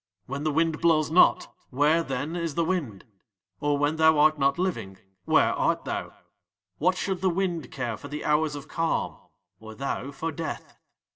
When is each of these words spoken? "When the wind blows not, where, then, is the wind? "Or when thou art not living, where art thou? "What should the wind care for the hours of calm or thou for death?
"When 0.25 0.41
the 0.43 0.51
wind 0.51 0.81
blows 0.81 1.11
not, 1.11 1.53
where, 1.69 2.01
then, 2.01 2.35
is 2.35 2.55
the 2.55 2.65
wind? 2.65 3.05
"Or 3.59 3.77
when 3.77 3.97
thou 3.97 4.17
art 4.17 4.39
not 4.39 4.57
living, 4.57 4.97
where 5.25 5.53
art 5.53 5.85
thou? 5.85 6.13
"What 6.79 6.97
should 6.97 7.21
the 7.21 7.29
wind 7.29 7.69
care 7.71 7.97
for 7.97 8.07
the 8.07 8.25
hours 8.25 8.55
of 8.55 8.67
calm 8.67 9.17
or 9.59 9.75
thou 9.75 10.09
for 10.09 10.31
death? 10.31 10.75